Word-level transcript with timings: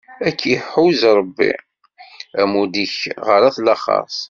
Ad 0.27 0.39
ihuzz 0.53 1.01
Ṛebbi, 1.17 1.51
amud-ik 2.41 2.95
ɣer 3.25 3.41
at 3.47 3.57
laxeṛt! 3.65 4.17